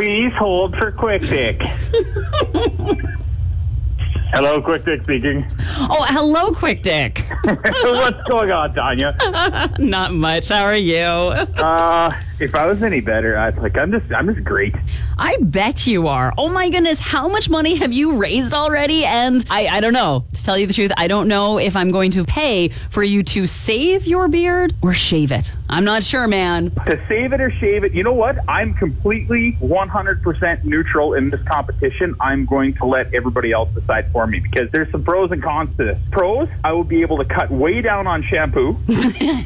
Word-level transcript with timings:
Please 0.00 0.32
hold 0.38 0.74
for 0.76 0.90
Quick 0.92 1.20
Dick. 1.20 1.60
Hello, 4.32 4.62
Quick 4.62 4.86
Dick 4.86 5.02
speaking. 5.02 5.44
Oh, 5.76 6.06
hello, 6.08 6.54
Quick 6.54 6.82
Dick. 6.82 7.22
What's 7.44 8.22
going 8.28 8.50
on, 8.50 8.74
Tanya? 8.74 9.16
Not 9.78 10.12
much. 10.12 10.50
How 10.50 10.64
are 10.64 10.76
you? 10.76 11.04
Uh, 11.04 12.12
if 12.38 12.54
I 12.54 12.66
was 12.66 12.82
any 12.82 13.00
better, 13.00 13.36
I'd 13.36 13.56
like 13.58 13.76
I'm 13.78 13.90
just 13.90 14.10
I'm 14.12 14.26
just 14.32 14.44
great. 14.44 14.74
I 15.18 15.36
bet 15.42 15.86
you 15.86 16.08
are. 16.08 16.32
Oh 16.38 16.48
my 16.48 16.70
goodness, 16.70 16.98
how 16.98 17.28
much 17.28 17.50
money 17.50 17.74
have 17.76 17.92
you 17.92 18.16
raised 18.16 18.54
already? 18.54 19.04
And 19.04 19.44
I, 19.50 19.68
I 19.68 19.80
don't 19.80 19.92
know. 19.92 20.24
To 20.32 20.44
tell 20.44 20.56
you 20.56 20.66
the 20.66 20.72
truth, 20.72 20.92
I 20.96 21.08
don't 21.08 21.28
know 21.28 21.58
if 21.58 21.76
I'm 21.76 21.90
going 21.90 22.10
to 22.12 22.24
pay 22.24 22.68
for 22.88 23.02
you 23.02 23.22
to 23.24 23.46
save 23.46 24.06
your 24.06 24.28
beard 24.28 24.74
or 24.80 24.94
shave 24.94 25.30
it. 25.32 25.54
I'm 25.68 25.84
not 25.84 26.02
sure, 26.02 26.26
man. 26.26 26.70
To 26.86 27.00
save 27.06 27.32
it 27.34 27.40
or 27.40 27.50
shave 27.50 27.84
it, 27.84 27.92
you 27.92 28.02
know 28.02 28.14
what? 28.14 28.38
I'm 28.48 28.72
completely 28.74 29.52
100% 29.60 30.64
neutral 30.64 31.14
in 31.14 31.30
this 31.30 31.42
competition. 31.42 32.16
I'm 32.20 32.46
going 32.46 32.74
to 32.74 32.86
let 32.86 33.12
everybody 33.14 33.52
else 33.52 33.68
decide 33.74 34.10
for 34.12 34.26
me 34.26 34.40
because 34.40 34.70
there's 34.70 34.90
some 34.90 35.04
pros 35.04 35.30
and 35.30 35.42
cons 35.42 35.76
to 35.76 35.84
this. 35.84 35.98
Pros, 36.10 36.48
I 36.64 36.72
will 36.72 36.84
be 36.84 37.02
able 37.02 37.18
to 37.18 37.24
cut 37.30 37.50
way 37.50 37.80
down 37.80 38.06
on 38.06 38.22
shampoo. 38.22 38.76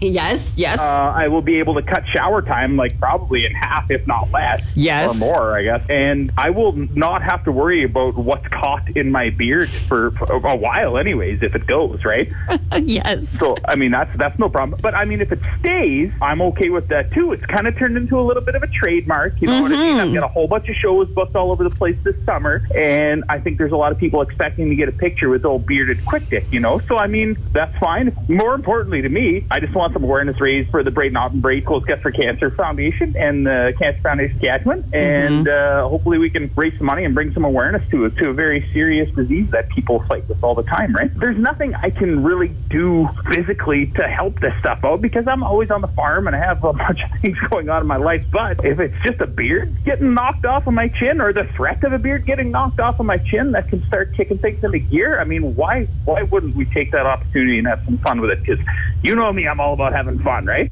yes, 0.00 0.56
yes. 0.56 0.78
Uh, 0.78 1.12
I 1.14 1.28
will 1.28 1.42
be 1.42 1.58
able 1.58 1.74
to 1.74 1.82
cut 1.82 2.06
shower 2.08 2.42
time 2.42 2.76
like 2.76 2.98
probably 3.00 3.46
in 3.46 3.54
half, 3.54 3.90
if 3.90 4.06
not 4.06 4.30
less. 4.30 4.62
Yes. 4.76 5.10
Or 5.10 5.14
more, 5.14 5.56
I 5.56 5.62
guess. 5.62 5.82
And 5.88 6.30
I 6.36 6.50
will 6.50 6.72
not 6.72 7.22
have 7.22 7.44
to 7.44 7.52
worry 7.52 7.84
about 7.84 8.16
what's 8.16 8.46
caught 8.48 8.96
in 8.96 9.10
my 9.10 9.30
beard 9.30 9.70
for, 9.88 10.10
for 10.12 10.46
a 10.46 10.56
while, 10.56 10.98
anyways, 10.98 11.42
if 11.42 11.54
it 11.54 11.66
goes, 11.66 12.04
right? 12.04 12.30
yes. 12.82 13.28
So, 13.28 13.56
I 13.66 13.76
mean, 13.76 13.90
that's 13.90 14.16
that's 14.16 14.38
no 14.38 14.48
problem. 14.48 14.78
But 14.82 14.94
I 14.94 15.04
mean, 15.04 15.20
if 15.20 15.32
it 15.32 15.40
stays, 15.58 16.12
I'm 16.20 16.42
okay 16.42 16.68
with 16.68 16.88
that 16.88 17.12
too. 17.12 17.32
It's 17.32 17.44
kind 17.46 17.66
of 17.66 17.76
turned 17.76 17.96
into 17.96 18.18
a 18.18 18.22
little 18.22 18.42
bit 18.42 18.54
of 18.54 18.62
a 18.62 18.68
trademark. 18.68 19.40
You 19.40 19.48
know 19.48 19.62
what 19.62 19.72
I 19.72 19.76
mean? 19.76 19.96
I've 19.96 20.14
got 20.14 20.24
a 20.24 20.28
whole 20.28 20.46
bunch 20.46 20.68
of 20.68 20.76
shows 20.76 21.08
booked 21.08 21.34
all 21.34 21.50
over 21.50 21.64
the 21.64 21.74
place 21.74 21.96
this 22.04 22.16
summer, 22.24 22.62
and 22.76 23.24
I 23.28 23.40
think 23.40 23.58
there's 23.58 23.72
a 23.72 23.76
lot 23.76 23.92
of 23.92 23.98
people 23.98 24.20
expecting 24.20 24.68
to 24.68 24.76
get 24.76 24.88
a 24.88 24.92
picture 24.92 25.28
with 25.28 25.44
old 25.44 25.66
bearded 25.66 26.04
quick 26.04 26.28
dick. 26.28 26.44
You 26.50 26.60
know, 26.60 26.80
so 26.80 26.98
I 26.98 27.06
mean, 27.06 27.38
that's 27.52 27.69
fine. 27.78 28.16
More 28.28 28.54
importantly 28.54 29.02
to 29.02 29.08
me, 29.08 29.46
I 29.50 29.60
just 29.60 29.74
want 29.74 29.92
some 29.92 30.04
awareness 30.04 30.40
raised 30.40 30.70
for 30.70 30.82
the 30.82 30.90
Brayden 30.90 31.14
Ottenbreit 31.14 31.64
Close 31.64 31.84
Cuts 31.84 32.02
for 32.02 32.10
Cancer 32.10 32.50
Foundation 32.50 33.16
and 33.16 33.46
the 33.46 33.74
Cancer 33.78 34.00
Foundation 34.02 34.38
Saskatchewan, 34.38 34.84
and 34.92 35.48
uh, 35.48 35.88
hopefully 35.88 36.18
we 36.18 36.30
can 36.30 36.50
raise 36.56 36.76
some 36.78 36.86
money 36.86 37.04
and 37.04 37.14
bring 37.14 37.32
some 37.32 37.44
awareness 37.44 37.88
to 37.90 38.04
it 38.04 38.16
to 38.16 38.30
a 38.30 38.32
very 38.32 38.68
serious 38.72 39.10
disease 39.14 39.50
that 39.50 39.68
people 39.68 40.02
fight 40.08 40.28
with 40.28 40.42
all 40.42 40.54
the 40.54 40.62
time. 40.62 40.94
Right? 40.94 41.10
There's 41.18 41.38
nothing 41.38 41.74
I 41.74 41.90
can 41.90 42.22
really 42.22 42.48
do 42.68 43.08
physically 43.30 43.86
to 43.86 44.08
help 44.08 44.40
this 44.40 44.54
stuff 44.60 44.84
out 44.84 45.00
because 45.00 45.26
I'm 45.26 45.42
always 45.42 45.70
on 45.70 45.80
the 45.80 45.88
farm 45.88 46.26
and 46.26 46.36
I 46.36 46.38
have 46.38 46.64
a 46.64 46.72
bunch 46.84 47.00
of 47.02 47.10
things 47.20 47.38
going 47.50 47.68
on 47.68 47.82
in 47.82 47.86
my 47.86 47.96
life. 47.96 48.24
But 48.30 48.64
if 48.64 48.80
it's 48.80 48.94
just 49.04 49.20
a 49.20 49.26
beard 49.26 49.76
getting 49.84 50.14
knocked 50.14 50.44
off 50.44 50.66
of 50.66 50.74
my 50.74 50.88
chin 50.88 51.20
or 51.20 51.32
the 51.32 51.44
threat 51.56 51.82
of 51.84 51.92
a 51.92 51.98
beard 51.98 52.26
getting 52.26 52.50
knocked 52.50 52.80
off 52.80 53.00
of 53.00 53.06
my 53.06 53.18
chin 53.18 53.52
that 53.52 53.68
can 53.68 53.84
start 53.86 54.14
kicking 54.16 54.38
things 54.38 54.62
into 54.64 54.78
gear, 54.78 55.20
I 55.20 55.24
mean, 55.24 55.54
why 55.56 55.84
why 56.04 56.22
wouldn't 56.22 56.54
we 56.54 56.64
take 56.66 56.92
that 56.92 57.06
opportunity 57.06 57.58
and 57.60 57.68
have 57.68 57.84
some 57.84 57.98
fun 57.98 58.20
with 58.20 58.30
it? 58.30 58.40
Because 58.44 58.58
you 59.02 59.14
know 59.14 59.32
me, 59.32 59.46
I'm 59.46 59.60
all 59.60 59.72
about 59.72 59.92
having 59.92 60.18
fun, 60.18 60.44
right? 60.46 60.70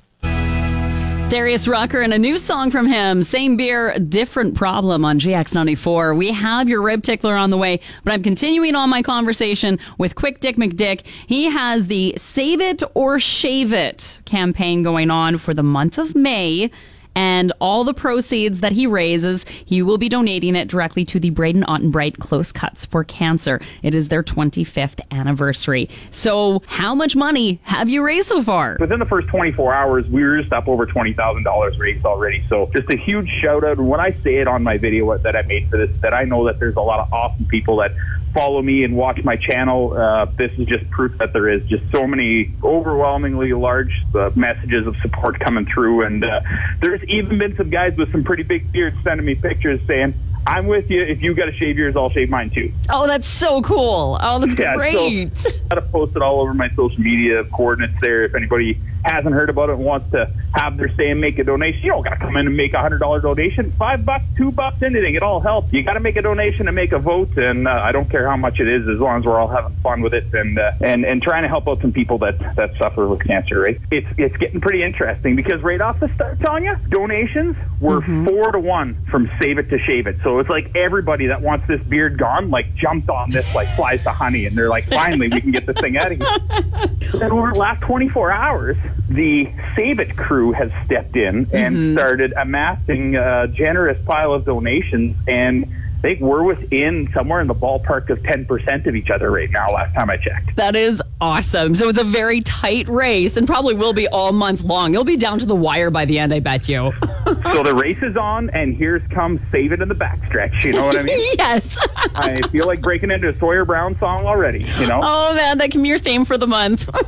Darius 1.28 1.68
Rucker 1.68 2.00
and 2.00 2.14
a 2.14 2.18
new 2.18 2.38
song 2.38 2.70
from 2.70 2.86
him, 2.86 3.22
Same 3.22 3.58
Beer, 3.58 3.98
Different 3.98 4.54
Problem 4.54 5.04
on 5.04 5.20
GX94. 5.20 6.16
We 6.16 6.32
have 6.32 6.70
your 6.70 6.80
rib 6.80 7.02
tickler 7.02 7.36
on 7.36 7.50
the 7.50 7.58
way, 7.58 7.80
but 8.02 8.14
I'm 8.14 8.22
continuing 8.22 8.74
on 8.74 8.88
my 8.88 9.02
conversation 9.02 9.78
with 9.98 10.14
Quick 10.14 10.40
Dick 10.40 10.56
McDick. 10.56 11.02
He 11.26 11.50
has 11.50 11.88
the 11.88 12.14
Save 12.16 12.62
It 12.62 12.82
or 12.94 13.20
Shave 13.20 13.74
It 13.74 14.22
campaign 14.24 14.82
going 14.82 15.10
on 15.10 15.36
for 15.36 15.52
the 15.52 15.62
month 15.62 15.98
of 15.98 16.14
May. 16.14 16.70
And 17.18 17.50
all 17.60 17.82
the 17.82 17.94
proceeds 17.94 18.60
that 18.60 18.70
he 18.70 18.86
raises, 18.86 19.44
he 19.64 19.82
will 19.82 19.98
be 19.98 20.08
donating 20.08 20.54
it 20.54 20.68
directly 20.68 21.04
to 21.06 21.18
the 21.18 21.32
Brayden 21.32 21.64
Ottenbreit 21.64 22.20
Close 22.20 22.52
Cuts 22.52 22.84
for 22.84 23.02
Cancer. 23.02 23.60
It 23.82 23.92
is 23.92 24.06
their 24.06 24.22
25th 24.22 25.00
anniversary. 25.10 25.90
So, 26.12 26.62
how 26.66 26.94
much 26.94 27.16
money 27.16 27.58
have 27.64 27.88
you 27.88 28.04
raised 28.04 28.28
so 28.28 28.40
far? 28.40 28.76
Within 28.78 29.00
the 29.00 29.04
first 29.04 29.26
24 29.26 29.74
hours, 29.74 30.06
we 30.06 30.22
were 30.22 30.40
just 30.40 30.52
up 30.52 30.68
over 30.68 30.86
$20,000 30.86 31.78
raised 31.80 32.06
already. 32.06 32.44
So 32.48 32.70
just 32.72 32.88
a 32.92 32.96
huge 32.96 33.28
shout 33.40 33.64
out. 33.64 33.80
When 33.80 33.98
I 33.98 34.12
say 34.22 34.36
it 34.36 34.46
on 34.46 34.62
my 34.62 34.78
video 34.78 35.18
that 35.18 35.34
I 35.34 35.42
made 35.42 35.68
for 35.68 35.76
this, 35.76 35.90
that 36.02 36.14
I 36.14 36.22
know 36.22 36.44
that 36.44 36.60
there's 36.60 36.76
a 36.76 36.80
lot 36.80 37.00
of 37.00 37.12
awesome 37.12 37.46
people 37.46 37.78
that 37.78 37.96
follow 38.34 38.62
me 38.62 38.84
and 38.84 38.96
watch 38.96 39.20
my 39.24 39.36
channel. 39.36 39.94
Uh, 39.96 40.26
this 40.38 40.50
is 40.58 40.66
just 40.66 40.88
proof 40.90 41.12
that 41.18 41.32
there 41.32 41.48
is 41.48 41.62
just 41.68 41.84
so 41.92 42.06
many 42.06 42.56
overwhelmingly 42.62 43.52
large 43.52 43.92
uh, 44.14 44.30
messages 44.34 44.86
of 44.86 44.96
support 45.02 45.38
coming 45.40 45.66
through. 45.72 46.04
And 46.06 46.24
uh, 46.24 46.40
there's 46.80 47.00
even 47.08 47.38
been 47.38 47.56
some 47.56 47.70
guys 47.70 47.92
with 47.96 48.12
some 48.12 48.24
pretty 48.24 48.42
big 48.42 48.72
beards 48.72 48.96
sending 49.04 49.26
me 49.26 49.34
pictures 49.34 49.80
saying, 49.86 50.14
I'm 50.46 50.66
with 50.66 50.90
you. 50.90 51.02
If 51.02 51.22
you 51.22 51.34
got 51.34 51.46
to 51.46 51.52
shave 51.52 51.76
yours, 51.78 51.96
I'll 51.96 52.10
shave 52.10 52.30
mine 52.30 52.50
too. 52.50 52.72
Oh, 52.88 53.06
that's 53.06 53.28
so 53.28 53.62
cool. 53.62 54.18
Oh, 54.20 54.38
that's 54.38 54.58
Yeah, 54.58 54.76
great. 54.76 55.36
So 55.36 55.50
I 55.50 55.52
gotta 55.68 55.82
post 55.82 56.16
it 56.16 56.22
all 56.22 56.40
over 56.40 56.54
my 56.54 56.70
social 56.70 57.00
media 57.00 57.44
coordinates 57.44 58.00
there. 58.00 58.24
If 58.24 58.34
anybody 58.34 58.80
hasn't 59.04 59.34
heard 59.34 59.48
about 59.48 59.70
it 59.70 59.76
and 59.76 59.84
wants 59.84 60.10
to 60.10 60.30
have 60.54 60.76
their 60.76 60.94
say 60.96 61.10
and 61.10 61.20
make 61.20 61.38
a 61.38 61.44
donation, 61.44 61.80
you 61.82 61.92
don't 61.92 62.02
gotta 62.02 62.16
come 62.16 62.36
in 62.36 62.46
and 62.46 62.56
make 62.56 62.72
a 62.74 62.80
hundred 62.80 62.98
dollar 62.98 63.20
donation. 63.20 63.70
Five 63.72 64.04
bucks, 64.04 64.24
two 64.36 64.50
bucks, 64.50 64.82
anything, 64.82 65.14
it 65.14 65.22
all 65.22 65.40
helps. 65.40 65.72
You 65.72 65.82
gotta 65.82 66.00
make 66.00 66.16
a 66.16 66.22
donation 66.22 66.66
and 66.66 66.74
make 66.74 66.92
a 66.92 66.98
vote, 66.98 67.36
and 67.36 67.68
uh, 67.68 67.70
I 67.70 67.92
don't 67.92 68.10
care 68.10 68.28
how 68.28 68.36
much 68.36 68.60
it 68.60 68.68
is, 68.68 68.88
as 68.88 68.98
long 68.98 69.20
as 69.20 69.26
we're 69.26 69.38
all 69.38 69.48
having 69.48 69.76
fun 69.82 70.00
with 70.00 70.14
it 70.14 70.32
and 70.34 70.58
uh, 70.58 70.72
and 70.80 71.04
and 71.04 71.22
trying 71.22 71.42
to 71.42 71.48
help 71.48 71.68
out 71.68 71.80
some 71.80 71.92
people 71.92 72.18
that 72.18 72.38
that 72.56 72.76
suffer 72.78 73.06
with 73.06 73.24
cancer. 73.24 73.60
Right? 73.60 73.78
It's 73.90 74.06
it's 74.16 74.36
getting 74.38 74.60
pretty 74.60 74.82
interesting 74.82 75.36
because 75.36 75.62
right 75.62 75.80
off 75.80 76.00
the 76.00 76.12
start, 76.14 76.40
Tanya, 76.40 76.80
donations 76.88 77.56
were 77.80 78.00
four 78.24 78.52
to 78.52 78.58
one 78.58 78.96
from 79.10 79.30
Save 79.40 79.58
It 79.58 79.68
to 79.70 79.78
Shave 79.78 80.06
It. 80.06 80.16
So 80.22 80.27
it's 80.38 80.50
like 80.50 80.76
everybody 80.76 81.26
that 81.28 81.40
wants 81.40 81.66
this 81.66 81.80
beard 81.82 82.18
gone, 82.18 82.50
like 82.50 82.74
jumped 82.74 83.08
on 83.08 83.30
this 83.30 83.46
like 83.54 83.68
flies 83.76 84.02
to 84.02 84.10
honey, 84.10 84.44
and 84.46 84.56
they're 84.56 84.68
like, 84.68 84.86
finally, 84.88 85.28
we 85.28 85.40
can 85.40 85.50
get 85.50 85.64
this 85.64 85.78
thing 85.78 85.96
out 85.96 86.12
of 86.12 86.18
here. 86.18 86.88
then 87.18 87.32
over 87.32 87.52
the 87.52 87.58
last 87.58 87.80
24 87.82 88.30
hours, 88.30 88.76
the 89.08 89.50
Save 89.76 90.00
It 90.00 90.16
crew 90.16 90.52
has 90.52 90.70
stepped 90.84 91.16
in 91.16 91.48
and 91.52 91.76
mm-hmm. 91.76 91.96
started 91.96 92.34
amassing 92.36 93.16
a 93.16 93.48
generous 93.48 93.98
pile 94.04 94.32
of 94.34 94.44
donations 94.44 95.16
and. 95.26 95.66
I 95.98 96.00
think 96.00 96.20
we're 96.20 96.44
within 96.44 97.10
somewhere 97.12 97.40
in 97.40 97.48
the 97.48 97.56
ballpark 97.56 98.08
of 98.10 98.20
10% 98.20 98.86
of 98.86 98.94
each 98.94 99.10
other 99.10 99.32
right 99.32 99.50
now, 99.50 99.72
last 99.72 99.92
time 99.94 100.08
I 100.08 100.16
checked. 100.16 100.54
That 100.54 100.76
is 100.76 101.02
awesome. 101.20 101.74
So 101.74 101.88
it's 101.88 101.98
a 101.98 102.04
very 102.04 102.40
tight 102.40 102.88
race 102.88 103.36
and 103.36 103.48
probably 103.48 103.74
will 103.74 103.92
be 103.92 104.06
all 104.06 104.30
month 104.30 104.62
long. 104.62 104.94
It'll 104.94 105.02
be 105.02 105.16
down 105.16 105.40
to 105.40 105.46
the 105.46 105.56
wire 105.56 105.90
by 105.90 106.04
the 106.04 106.20
end, 106.20 106.32
I 106.32 106.38
bet 106.38 106.68
you. 106.68 106.92
so 107.42 107.62
the 107.62 107.74
race 107.74 108.02
is 108.02 108.16
on, 108.16 108.50
and 108.50 108.76
here's 108.76 109.02
come 109.08 109.40
Save 109.50 109.72
It 109.72 109.80
in 109.80 109.88
the 109.88 109.94
backstretch. 109.94 110.64
You 110.64 110.72
know 110.72 110.86
what 110.86 110.96
I 110.96 111.02
mean? 111.02 111.34
yes. 111.38 111.78
I 112.14 112.42
feel 112.48 112.66
like 112.66 112.80
breaking 112.80 113.10
into 113.10 113.28
a 113.28 113.38
Sawyer 113.38 113.64
Brown 113.64 113.98
song 113.98 114.26
already, 114.26 114.64
you 114.78 114.86
know? 114.86 115.00
oh 115.02 115.34
man, 115.34 115.58
that 115.58 115.70
can 115.70 115.82
be 115.82 115.88
your 115.88 115.98
theme 115.98 116.24
for 116.24 116.38
the 116.38 116.46
month. 116.46 116.88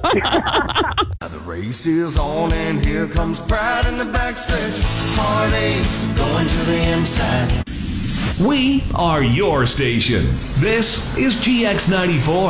The 1.21 1.39
race 1.41 1.87
is 1.87 2.19
on 2.19 2.53
and 2.53 2.85
here 2.85 3.07
comes 3.07 3.41
pride 3.41 3.87
in 3.87 3.99
the 3.99 4.05
backstretch. 4.05 4.83
Heartache 5.17 6.17
going 6.17 6.49
to 6.49 6.65
the 6.65 6.93
inside. 6.93 7.65
We 8.41 8.83
are 8.95 9.23
your 9.23 9.67
station. 9.67 10.25
This 10.61 11.17
is 11.19 11.37
GX94. 11.37 12.49